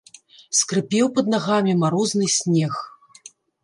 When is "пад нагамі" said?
1.19-1.79